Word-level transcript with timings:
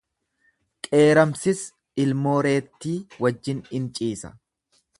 Qeeramsis 0.87 1.61
ilmoo 2.05 2.35
reetti 2.47 2.97
wajjin 3.27 3.61
in 3.81 3.87
ciisa. 4.01 4.37